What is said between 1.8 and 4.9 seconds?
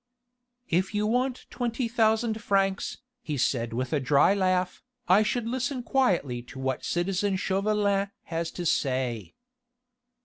thousand francs," he said with a dry laugh,